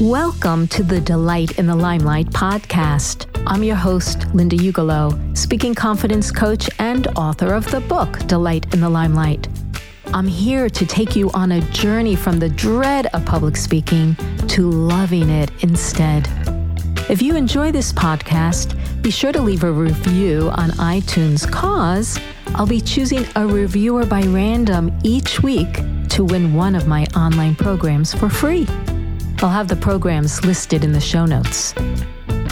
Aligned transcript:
Welcome 0.00 0.68
to 0.68 0.84
the 0.84 1.00
Delight 1.00 1.58
in 1.58 1.66
the 1.66 1.74
Limelight 1.74 2.28
podcast. 2.28 3.26
I'm 3.48 3.64
your 3.64 3.74
host, 3.74 4.32
Linda 4.32 4.54
Ugelow, 4.54 5.36
speaking 5.36 5.74
confidence 5.74 6.30
coach 6.30 6.70
and 6.78 7.08
author 7.16 7.52
of 7.52 7.68
the 7.72 7.80
book, 7.80 8.16
Delight 8.28 8.72
in 8.72 8.80
the 8.80 8.88
Limelight. 8.88 9.48
I'm 10.14 10.28
here 10.28 10.70
to 10.70 10.86
take 10.86 11.16
you 11.16 11.32
on 11.32 11.50
a 11.50 11.60
journey 11.72 12.14
from 12.14 12.38
the 12.38 12.48
dread 12.48 13.06
of 13.06 13.26
public 13.26 13.56
speaking 13.56 14.14
to 14.46 14.70
loving 14.70 15.30
it 15.30 15.50
instead. 15.64 16.28
If 17.10 17.20
you 17.20 17.34
enjoy 17.34 17.72
this 17.72 17.92
podcast, 17.92 18.76
be 19.02 19.10
sure 19.10 19.32
to 19.32 19.42
leave 19.42 19.64
a 19.64 19.72
review 19.72 20.48
on 20.50 20.70
iTunes, 20.78 21.50
cause 21.50 22.20
I'll 22.54 22.68
be 22.68 22.80
choosing 22.80 23.26
a 23.34 23.44
reviewer 23.44 24.06
by 24.06 24.22
random 24.22 24.96
each 25.02 25.42
week 25.42 25.80
to 26.10 26.24
win 26.24 26.54
one 26.54 26.76
of 26.76 26.86
my 26.86 27.04
online 27.16 27.56
programs 27.56 28.14
for 28.14 28.28
free. 28.28 28.64
I'll 29.40 29.50
have 29.50 29.68
the 29.68 29.76
programs 29.76 30.44
listed 30.44 30.82
in 30.82 30.90
the 30.90 31.00
show 31.00 31.24
notes. 31.24 31.72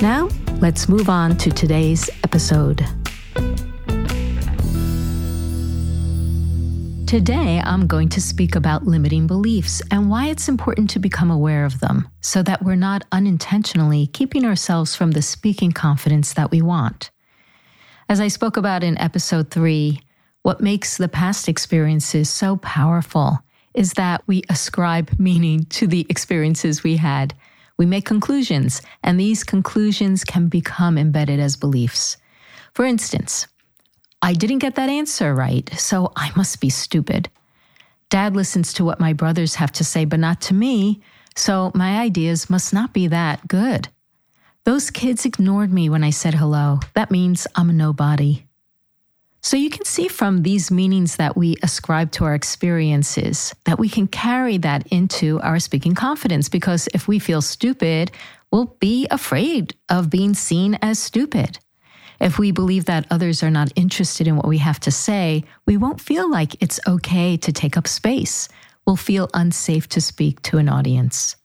Now, 0.00 0.28
let's 0.60 0.88
move 0.88 1.08
on 1.08 1.36
to 1.38 1.50
today's 1.50 2.08
episode. 2.22 2.86
Today, 7.08 7.60
I'm 7.64 7.88
going 7.88 8.08
to 8.10 8.20
speak 8.20 8.54
about 8.54 8.86
limiting 8.86 9.26
beliefs 9.26 9.82
and 9.90 10.08
why 10.08 10.28
it's 10.28 10.48
important 10.48 10.88
to 10.90 11.00
become 11.00 11.28
aware 11.28 11.64
of 11.64 11.80
them 11.80 12.08
so 12.20 12.40
that 12.44 12.62
we're 12.62 12.76
not 12.76 13.04
unintentionally 13.10 14.06
keeping 14.06 14.44
ourselves 14.44 14.94
from 14.94 15.10
the 15.10 15.22
speaking 15.22 15.72
confidence 15.72 16.34
that 16.34 16.52
we 16.52 16.62
want. 16.62 17.10
As 18.08 18.20
I 18.20 18.28
spoke 18.28 18.56
about 18.56 18.84
in 18.84 18.96
episode 18.98 19.50
three, 19.50 20.02
what 20.42 20.60
makes 20.60 20.98
the 20.98 21.08
past 21.08 21.48
experiences 21.48 22.30
so 22.30 22.58
powerful 22.58 23.40
is 23.76 23.92
that 23.92 24.22
we 24.26 24.42
ascribe 24.48 25.10
meaning 25.18 25.64
to 25.66 25.86
the 25.86 26.06
experiences 26.08 26.82
we 26.82 26.96
had. 26.96 27.34
We 27.78 27.86
make 27.86 28.06
conclusions, 28.06 28.80
and 29.04 29.20
these 29.20 29.44
conclusions 29.44 30.24
can 30.24 30.48
become 30.48 30.96
embedded 30.96 31.38
as 31.38 31.56
beliefs. 31.56 32.16
For 32.72 32.86
instance, 32.86 33.46
I 34.22 34.32
didn't 34.32 34.58
get 34.58 34.76
that 34.76 34.88
answer 34.88 35.34
right, 35.34 35.70
so 35.78 36.10
I 36.16 36.32
must 36.34 36.60
be 36.60 36.70
stupid. 36.70 37.28
Dad 38.08 38.34
listens 38.34 38.72
to 38.72 38.84
what 38.84 38.98
my 38.98 39.12
brothers 39.12 39.56
have 39.56 39.72
to 39.72 39.84
say, 39.84 40.06
but 40.06 40.20
not 40.20 40.40
to 40.42 40.54
me, 40.54 41.02
so 41.36 41.70
my 41.74 42.00
ideas 42.00 42.48
must 42.48 42.72
not 42.72 42.94
be 42.94 43.06
that 43.08 43.46
good. 43.46 43.88
Those 44.64 44.90
kids 44.90 45.26
ignored 45.26 45.72
me 45.72 45.90
when 45.90 46.02
I 46.02 46.10
said 46.10 46.34
hello. 46.34 46.80
That 46.94 47.10
means 47.10 47.46
I'm 47.54 47.70
a 47.70 47.74
nobody. 47.74 48.45
So 49.46 49.56
you 49.56 49.70
can 49.70 49.84
see 49.84 50.08
from 50.08 50.42
these 50.42 50.72
meanings 50.72 51.14
that 51.18 51.36
we 51.36 51.54
ascribe 51.62 52.10
to 52.12 52.24
our 52.24 52.34
experiences 52.34 53.54
that 53.64 53.78
we 53.78 53.88
can 53.88 54.08
carry 54.08 54.58
that 54.58 54.88
into 54.88 55.40
our 55.40 55.60
speaking 55.60 55.94
confidence 55.94 56.48
because 56.48 56.88
if 56.92 57.06
we 57.06 57.20
feel 57.20 57.40
stupid, 57.40 58.10
we'll 58.50 58.76
be 58.80 59.06
afraid 59.08 59.76
of 59.88 60.10
being 60.10 60.34
seen 60.34 60.76
as 60.82 60.98
stupid. 60.98 61.60
If 62.20 62.40
we 62.40 62.50
believe 62.50 62.86
that 62.86 63.06
others 63.08 63.44
are 63.44 63.50
not 63.50 63.72
interested 63.76 64.26
in 64.26 64.34
what 64.34 64.48
we 64.48 64.58
have 64.58 64.80
to 64.80 64.90
say, 64.90 65.44
we 65.64 65.76
won't 65.76 66.00
feel 66.00 66.28
like 66.28 66.60
it's 66.60 66.80
okay 66.84 67.36
to 67.36 67.52
take 67.52 67.76
up 67.76 67.86
space. 67.86 68.48
We'll 68.84 68.96
feel 68.96 69.30
unsafe 69.32 69.88
to 69.90 70.00
speak 70.00 70.42
to 70.42 70.58
an 70.58 70.68
audience. 70.68 71.36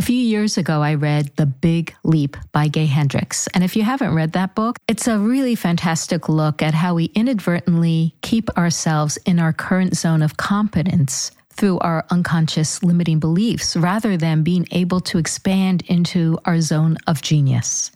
A 0.00 0.02
few 0.02 0.16
years 0.16 0.56
ago, 0.56 0.82
I 0.82 0.94
read 0.94 1.30
The 1.36 1.44
Big 1.44 1.94
Leap 2.04 2.38
by 2.52 2.68
Gay 2.68 2.86
Hendricks. 2.86 3.48
And 3.48 3.62
if 3.62 3.76
you 3.76 3.82
haven't 3.82 4.14
read 4.14 4.32
that 4.32 4.54
book, 4.54 4.78
it's 4.88 5.06
a 5.06 5.18
really 5.18 5.54
fantastic 5.54 6.26
look 6.26 6.62
at 6.62 6.72
how 6.72 6.94
we 6.94 7.12
inadvertently 7.14 8.14
keep 8.22 8.48
ourselves 8.56 9.18
in 9.26 9.38
our 9.38 9.52
current 9.52 9.98
zone 9.98 10.22
of 10.22 10.38
competence 10.38 11.32
through 11.50 11.80
our 11.80 12.06
unconscious 12.08 12.82
limiting 12.82 13.18
beliefs 13.18 13.76
rather 13.76 14.16
than 14.16 14.42
being 14.42 14.66
able 14.70 15.00
to 15.00 15.18
expand 15.18 15.82
into 15.86 16.38
our 16.46 16.62
zone 16.62 16.96
of 17.06 17.20
genius. 17.20 17.90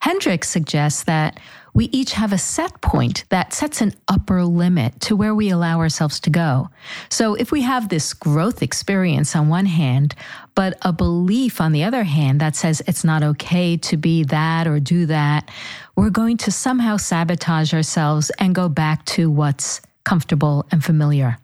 Hendricks 0.00 0.48
suggests 0.48 1.04
that 1.04 1.38
we 1.72 1.84
each 1.86 2.12
have 2.12 2.32
a 2.32 2.38
set 2.38 2.80
point 2.80 3.24
that 3.28 3.52
sets 3.52 3.80
an 3.80 3.94
upper 4.08 4.44
limit 4.44 4.98
to 5.00 5.14
where 5.14 5.34
we 5.34 5.50
allow 5.50 5.78
ourselves 5.78 6.18
to 6.20 6.30
go. 6.30 6.68
So 7.10 7.34
if 7.34 7.52
we 7.52 7.62
have 7.62 7.88
this 7.88 8.12
growth 8.12 8.62
experience 8.62 9.36
on 9.36 9.48
one 9.48 9.66
hand, 9.66 10.14
but 10.54 10.78
a 10.82 10.92
belief 10.92 11.60
on 11.60 11.72
the 11.72 11.84
other 11.84 12.02
hand 12.02 12.40
that 12.40 12.56
says 12.56 12.82
it's 12.86 13.04
not 13.04 13.22
okay 13.22 13.76
to 13.76 13.96
be 13.96 14.24
that 14.24 14.66
or 14.66 14.80
do 14.80 15.06
that, 15.06 15.48
we're 15.96 16.10
going 16.10 16.38
to 16.38 16.50
somehow 16.50 16.96
sabotage 16.96 17.72
ourselves 17.72 18.30
and 18.38 18.54
go 18.54 18.68
back 18.68 19.04
to 19.04 19.30
what's 19.30 19.80
comfortable 20.04 20.66
and 20.72 20.82
familiar. 20.84 21.38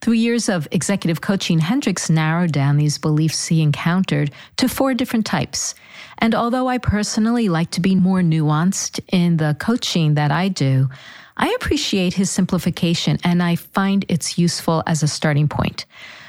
Through 0.00 0.14
years 0.14 0.48
of 0.48 0.68
executive 0.70 1.20
coaching, 1.20 1.58
Hendricks 1.58 2.10
narrowed 2.10 2.52
down 2.52 2.76
these 2.76 2.98
beliefs 2.98 3.46
he 3.46 3.62
encountered 3.62 4.30
to 4.56 4.68
four 4.68 4.94
different 4.94 5.26
types. 5.26 5.74
And 6.18 6.34
although 6.34 6.68
I 6.68 6.78
personally 6.78 7.48
like 7.48 7.70
to 7.72 7.80
be 7.80 7.94
more 7.94 8.20
nuanced 8.20 9.00
in 9.12 9.36
the 9.36 9.56
coaching 9.58 10.14
that 10.14 10.30
I 10.30 10.48
do, 10.48 10.88
I 11.36 11.54
appreciate 11.56 12.14
his 12.14 12.30
simplification 12.30 13.18
and 13.22 13.42
I 13.42 13.56
find 13.56 14.04
it's 14.08 14.38
useful 14.38 14.82
as 14.86 15.02
a 15.02 15.08
starting 15.08 15.48
point. 15.48 15.84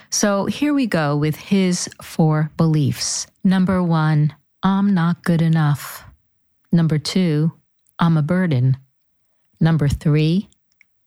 So 0.09 0.45
here 0.45 0.73
we 0.73 0.87
go 0.87 1.15
with 1.15 1.35
his 1.35 1.89
four 2.01 2.51
beliefs. 2.57 3.27
Number 3.43 3.81
one, 3.81 4.33
I'm 4.63 4.93
not 4.93 5.23
good 5.23 5.41
enough. 5.41 6.03
Number 6.71 6.97
two, 6.97 7.53
I'm 7.99 8.17
a 8.17 8.21
burden. 8.21 8.77
Number 9.59 9.87
three, 9.87 10.49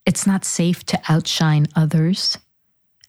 it's 0.07 0.27
not 0.27 0.45
safe 0.45 0.85
to 0.87 1.01
outshine 1.09 1.67
others. 1.77 2.39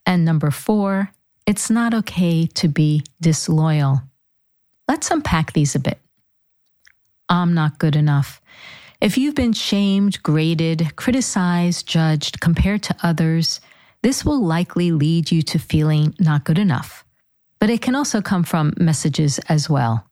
And 0.06 0.26
number 0.26 0.52
four, 0.52 1.12
it's 1.46 1.70
not 1.70 1.94
okay 1.94 2.48
to 2.48 2.68
be 2.68 3.04
disloyal. 3.20 4.02
Let's 4.88 5.12
unpack 5.12 5.54
these 5.54 5.76
a 5.76 5.80
bit. 5.80 6.00
I'm 7.30 7.54
not 7.54 7.80
good 7.80 7.96
enough. 7.96 8.42
If 9.00 9.18
you've 9.18 9.36
been 9.36 9.54
shamed, 9.54 10.22
graded, 10.22 10.96
criticized, 10.96 11.88
judged, 11.88 12.40
compared 12.40 12.84
to 12.84 12.96
others, 13.02 13.62
this 14.04 14.26
will 14.26 14.44
likely 14.44 14.92
lead 14.92 15.32
you 15.32 15.42
to 15.44 15.60
feeling 15.60 16.14
not 16.20 16.44
good 16.44 16.60
enough. 16.60 17.06
But 17.60 17.70
it 17.70 17.82
can 17.82 17.96
also 17.96 18.22
come 18.22 18.44
from 18.44 18.74
messages 18.78 19.40
as 19.48 19.70
well. 19.70 20.06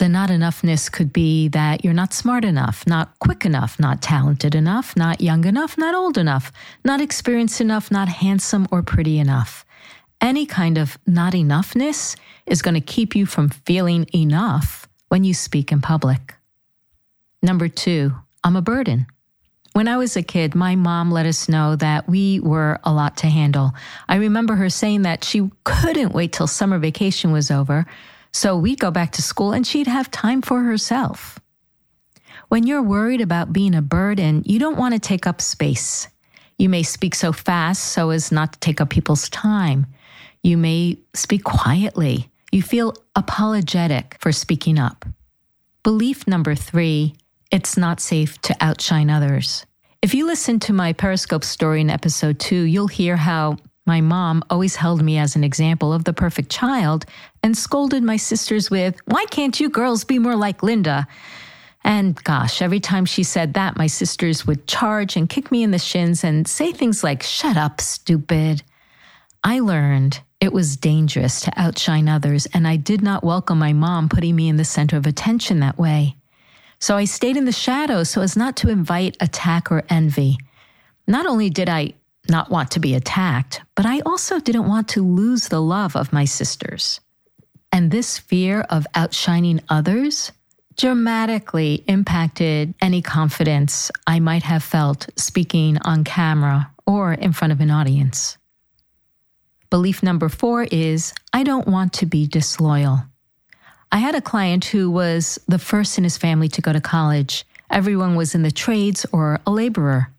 The 0.00 0.08
not 0.08 0.28
enoughness 0.28 0.90
could 0.90 1.12
be 1.12 1.48
that 1.48 1.84
you're 1.84 1.94
not 1.94 2.12
smart 2.12 2.44
enough, 2.44 2.84
not 2.86 3.16
quick 3.20 3.44
enough, 3.44 3.78
not 3.78 4.02
talented 4.02 4.54
enough, 4.54 4.96
not 4.96 5.20
young 5.20 5.44
enough, 5.44 5.78
not 5.78 5.94
old 5.94 6.18
enough, 6.18 6.50
not 6.84 7.00
experienced 7.00 7.60
enough, 7.60 7.92
not 7.92 8.08
handsome 8.08 8.66
or 8.72 8.82
pretty 8.82 9.18
enough. 9.18 9.64
Any 10.20 10.46
kind 10.46 10.78
of 10.78 10.98
not 11.06 11.34
enoughness 11.34 12.16
is 12.46 12.60
going 12.60 12.74
to 12.74 12.80
keep 12.80 13.14
you 13.14 13.24
from 13.24 13.50
feeling 13.50 14.06
enough 14.12 14.88
when 15.08 15.22
you 15.22 15.32
speak 15.32 15.70
in 15.70 15.80
public. 15.80 16.34
Number 17.40 17.68
two, 17.68 18.14
I'm 18.42 18.56
a 18.56 18.62
burden. 18.62 19.06
When 19.74 19.86
I 19.86 19.96
was 19.96 20.16
a 20.16 20.22
kid, 20.22 20.54
my 20.54 20.76
mom 20.76 21.10
let 21.10 21.26
us 21.26 21.48
know 21.48 21.76
that 21.76 22.08
we 22.08 22.40
were 22.40 22.80
a 22.84 22.92
lot 22.92 23.16
to 23.18 23.28
handle. 23.28 23.74
I 24.08 24.16
remember 24.16 24.54
her 24.56 24.70
saying 24.70 25.02
that 25.02 25.24
she 25.24 25.50
couldn't 25.64 26.14
wait 26.14 26.32
till 26.32 26.46
summer 26.46 26.78
vacation 26.78 27.32
was 27.32 27.50
over 27.50 27.86
so 28.34 28.56
we'd 28.56 28.80
go 28.80 28.90
back 28.90 29.12
to 29.12 29.22
school 29.22 29.52
and 29.52 29.64
she'd 29.64 29.86
have 29.86 30.10
time 30.10 30.42
for 30.42 30.64
herself. 30.64 31.38
When 32.48 32.66
you're 32.66 32.82
worried 32.82 33.20
about 33.20 33.52
being 33.52 33.76
a 33.76 33.80
burden, 33.80 34.42
you 34.44 34.58
don't 34.58 34.76
want 34.76 34.92
to 34.92 34.98
take 34.98 35.24
up 35.24 35.40
space. 35.40 36.08
You 36.58 36.68
may 36.68 36.82
speak 36.82 37.14
so 37.14 37.32
fast 37.32 37.84
so 37.92 38.10
as 38.10 38.32
not 38.32 38.54
to 38.54 38.58
take 38.58 38.80
up 38.80 38.90
people's 38.90 39.28
time. 39.28 39.86
You 40.42 40.56
may 40.56 40.98
speak 41.14 41.44
quietly. 41.44 42.28
You 42.50 42.60
feel 42.60 42.94
apologetic 43.14 44.16
for 44.20 44.32
speaking 44.32 44.80
up. 44.80 45.04
Belief 45.84 46.26
number 46.26 46.56
three 46.56 47.14
it's 47.52 47.76
not 47.76 48.00
safe 48.00 48.42
to 48.42 48.56
outshine 48.60 49.10
others. 49.10 49.64
If 50.02 50.12
you 50.12 50.26
listen 50.26 50.58
to 50.60 50.72
my 50.72 50.92
Periscope 50.92 51.44
story 51.44 51.80
in 51.82 51.88
episode 51.88 52.40
two, 52.40 52.62
you'll 52.62 52.88
hear 52.88 53.16
how 53.16 53.58
my 53.86 54.00
mom 54.00 54.42
always 54.48 54.76
held 54.76 55.02
me 55.02 55.18
as 55.18 55.36
an 55.36 55.44
example 55.44 55.92
of 55.92 56.04
the 56.04 56.12
perfect 56.12 56.50
child 56.50 57.04
and 57.42 57.56
scolded 57.56 58.02
my 58.02 58.16
sisters 58.16 58.70
with, 58.70 58.96
Why 59.04 59.24
can't 59.26 59.58
you 59.60 59.68
girls 59.68 60.04
be 60.04 60.18
more 60.18 60.36
like 60.36 60.62
Linda? 60.62 61.06
And 61.82 62.22
gosh, 62.24 62.62
every 62.62 62.80
time 62.80 63.04
she 63.04 63.22
said 63.22 63.54
that, 63.54 63.76
my 63.76 63.86
sisters 63.86 64.46
would 64.46 64.66
charge 64.66 65.16
and 65.16 65.28
kick 65.28 65.52
me 65.52 65.62
in 65.62 65.70
the 65.70 65.78
shins 65.78 66.24
and 66.24 66.48
say 66.48 66.72
things 66.72 67.04
like, 67.04 67.22
Shut 67.22 67.58
up, 67.58 67.80
stupid. 67.80 68.62
I 69.42 69.60
learned 69.60 70.20
it 70.40 70.54
was 70.54 70.76
dangerous 70.76 71.42
to 71.42 71.52
outshine 71.56 72.08
others, 72.08 72.46
and 72.54 72.66
I 72.66 72.76
did 72.76 73.02
not 73.02 73.22
welcome 73.22 73.58
my 73.58 73.74
mom 73.74 74.08
putting 74.08 74.34
me 74.34 74.48
in 74.48 74.56
the 74.56 74.64
center 74.64 74.96
of 74.96 75.06
attention 75.06 75.60
that 75.60 75.78
way. 75.78 76.16
So 76.78 76.96
I 76.96 77.04
stayed 77.04 77.36
in 77.36 77.44
the 77.44 77.52
shadows 77.52 78.10
so 78.10 78.22
as 78.22 78.36
not 78.36 78.56
to 78.56 78.70
invite 78.70 79.16
attack 79.20 79.70
or 79.70 79.84
envy. 79.90 80.38
Not 81.06 81.26
only 81.26 81.50
did 81.50 81.68
I 81.68 81.94
not 82.28 82.50
want 82.50 82.70
to 82.72 82.80
be 82.80 82.94
attacked, 82.94 83.60
but 83.74 83.86
I 83.86 84.00
also 84.00 84.40
didn't 84.40 84.68
want 84.68 84.88
to 84.88 85.02
lose 85.04 85.48
the 85.48 85.60
love 85.60 85.96
of 85.96 86.12
my 86.12 86.24
sisters. 86.24 87.00
And 87.72 87.90
this 87.90 88.18
fear 88.18 88.60
of 88.62 88.86
outshining 88.94 89.60
others 89.68 90.32
dramatically 90.76 91.84
impacted 91.86 92.74
any 92.80 93.02
confidence 93.02 93.90
I 94.06 94.20
might 94.20 94.42
have 94.42 94.62
felt 94.62 95.08
speaking 95.16 95.78
on 95.78 96.04
camera 96.04 96.70
or 96.86 97.12
in 97.12 97.32
front 97.32 97.52
of 97.52 97.60
an 97.60 97.70
audience. 97.70 98.38
Belief 99.70 100.02
number 100.02 100.28
four 100.28 100.64
is 100.70 101.12
I 101.32 101.42
don't 101.42 101.66
want 101.66 101.92
to 101.94 102.06
be 102.06 102.26
disloyal. 102.26 103.02
I 103.90 103.98
had 103.98 104.14
a 104.14 104.20
client 104.20 104.64
who 104.66 104.90
was 104.90 105.38
the 105.46 105.58
first 105.58 105.98
in 105.98 106.04
his 106.04 106.16
family 106.16 106.48
to 106.48 106.62
go 106.62 106.72
to 106.72 106.80
college. 106.80 107.44
Everyone 107.70 108.16
was 108.16 108.34
in 108.34 108.42
the 108.42 108.50
trades 108.50 109.06
or 109.12 109.40
a 109.46 109.50
laborer. 109.50 110.10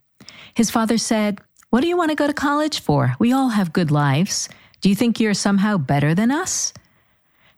His 0.53 0.71
father 0.71 0.97
said, 0.97 1.41
What 1.75 1.81
do 1.81 1.89
you 1.89 1.97
want 1.97 2.11
to 2.11 2.15
go 2.15 2.25
to 2.25 2.31
college 2.31 2.79
for? 2.79 3.17
We 3.19 3.33
all 3.33 3.49
have 3.49 3.73
good 3.73 3.91
lives. 3.91 4.47
Do 4.79 4.87
you 4.87 4.95
think 4.95 5.19
you're 5.19 5.33
somehow 5.33 5.75
better 5.75 6.15
than 6.15 6.31
us? 6.31 6.71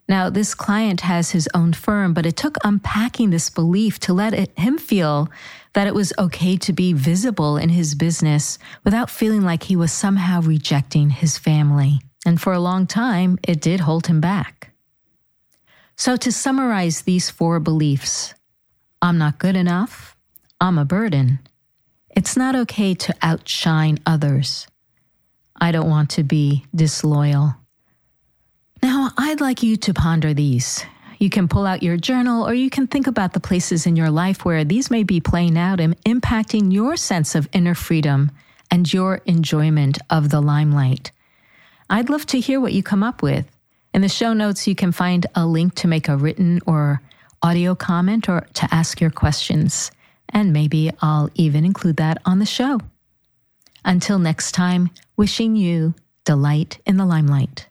Now, 0.10 0.32
this 0.32 0.56
client 0.56 1.02
has 1.02 1.30
his 1.30 1.48
own 1.54 1.74
firm, 1.74 2.16
but 2.16 2.26
it 2.26 2.36
took 2.36 2.58
unpacking 2.64 3.30
this 3.30 3.52
belief 3.52 4.00
to 4.00 4.14
let 4.14 4.34
it, 4.34 4.58
him 4.58 4.80
feel 4.80 5.30
that 5.74 5.86
it 5.86 5.94
was 5.94 6.14
okay 6.18 6.58
to 6.58 6.74
be 6.74 6.94
visible 6.94 7.58
in 7.58 7.70
his 7.70 7.94
business 7.94 8.58
without 8.84 9.12
feeling 9.12 9.44
like 9.44 9.62
he 9.62 9.76
was 9.76 9.92
somehow 9.92 10.42
rejecting 10.42 11.12
his 11.12 11.38
family. 11.38 12.02
And 12.26 12.42
for 12.42 12.54
a 12.54 12.60
long 12.60 12.88
time, 12.88 13.38
it 13.44 13.62
did 13.62 13.82
hold 13.82 14.08
him 14.08 14.20
back. 14.20 14.72
So, 15.96 16.18
to 16.18 16.32
summarize 16.32 17.04
these 17.04 17.30
four 17.30 17.60
beliefs 17.60 18.34
I'm 19.00 19.20
not 19.20 19.38
good 19.38 19.56
enough, 19.56 20.16
I'm 20.60 20.80
a 20.80 20.86
burden, 20.86 21.38
it's 22.18 22.36
not 22.36 22.56
okay 22.56 22.96
to 22.96 23.14
outshine 23.22 24.00
others, 24.08 24.68
I 25.56 25.72
don't 25.72 25.88
want 25.88 26.10
to 26.12 26.24
be 26.24 26.66
disloyal. 26.74 27.56
Now, 28.82 29.12
I'd 29.20 29.40
like 29.40 29.62
you 29.62 29.78
to 29.78 29.94
ponder 29.94 30.34
these. 30.34 30.84
You 31.20 31.30
can 31.30 31.48
pull 31.48 31.68
out 31.68 31.84
your 31.84 31.96
journal 31.96 32.44
or 32.48 32.56
you 32.56 32.72
can 32.72 32.88
think 32.88 33.06
about 33.06 33.34
the 33.34 33.40
places 33.40 33.86
in 33.86 33.96
your 33.96 34.10
life 34.10 34.44
where 34.44 34.64
these 34.64 34.90
may 34.90 35.04
be 35.04 35.20
playing 35.20 35.60
out 35.60 35.80
and 35.80 35.96
impacting 36.06 36.74
your 36.74 36.98
sense 36.98 37.36
of 37.36 37.48
inner 37.54 37.76
freedom 37.76 38.32
and 38.72 38.92
your 38.92 39.22
enjoyment 39.28 40.00
of 40.10 40.32
the 40.32 40.42
limelight. 40.42 41.12
I'd 41.88 42.10
love 42.10 42.26
to 42.28 42.40
hear 42.40 42.60
what 42.60 42.74
you 42.74 42.82
come 42.82 43.04
up 43.04 43.22
with. 43.22 43.46
In 43.94 44.02
the 44.02 44.10
show 44.10 44.34
notes, 44.34 44.68
you 44.68 44.74
can 44.74 44.92
find 44.92 45.28
a 45.36 45.46
link 45.46 45.76
to 45.76 45.88
make 45.88 46.08
a 46.08 46.18
written 46.18 46.62
or 46.66 47.00
audio 47.44 47.76
comment 47.76 48.28
or 48.28 48.48
to 48.56 48.68
ask 48.74 49.00
your 49.00 49.12
questions. 49.12 49.92
And 50.30 50.54
maybe 50.54 50.92
I'll 51.02 51.30
even 51.36 51.66
include 51.66 51.98
that 51.98 52.22
on 52.26 52.40
the 52.40 52.46
show. 52.46 52.80
Until 53.86 54.20
next 54.20 54.52
time, 54.52 54.90
wishing 55.16 55.56
you 55.56 55.94
delight 56.26 56.80
in 56.86 56.98
the 56.98 57.06
limelight. 57.06 57.68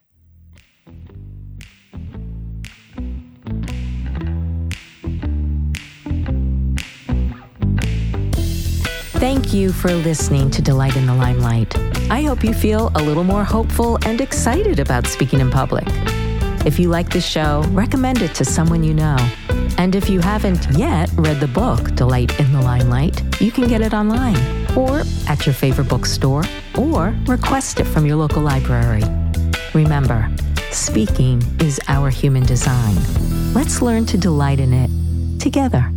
Thank 9.19 9.51
you 9.51 9.71
for 9.71 9.91
listening 9.93 10.51
to 10.51 10.61
Delight 10.61 10.95
in 10.95 11.07
the 11.07 11.13
Limelight. 11.13 11.75
I 12.11 12.21
hope 12.21 12.43
you 12.43 12.53
feel 12.53 12.91
a 12.93 13.01
little 13.01 13.23
more 13.23 13.43
hopeful 13.43 13.97
and 14.05 14.21
excited 14.21 14.79
about 14.79 15.07
speaking 15.07 15.39
in 15.39 15.49
public. 15.49 15.87
If 16.67 16.79
you 16.79 16.89
like 16.89 17.09
the 17.09 17.21
show, 17.21 17.63
recommend 17.69 18.21
it 18.21 18.35
to 18.35 18.43
someone 18.43 18.83
you 18.83 18.93
know. 18.93 19.15
And 19.77 19.95
if 19.95 20.09
you 20.09 20.19
haven't 20.19 20.67
yet 20.77 21.09
read 21.15 21.39
the 21.39 21.47
book, 21.47 21.95
Delight 21.95 22.37
in 22.41 22.51
the 22.51 22.61
Limelight, 22.61 23.23
you 23.39 23.53
can 23.53 23.69
get 23.69 23.79
it 23.79 23.93
online 23.93 24.35
or 24.75 25.03
at 25.29 25.45
your 25.45 25.53
favorite 25.53 25.87
bookstore 25.87 26.43
or 26.77 27.15
request 27.25 27.79
it 27.79 27.85
from 27.85 28.05
your 28.05 28.17
local 28.17 28.41
library. 28.41 29.01
Remember, 29.73 30.29
speaking 30.71 31.41
is 31.61 31.79
our 31.87 32.09
human 32.09 32.45
design. 32.45 32.97
Let's 33.53 33.81
learn 33.81 34.05
to 34.07 34.17
delight 34.17 34.59
in 34.59 34.73
it 34.73 35.39
together. 35.39 35.89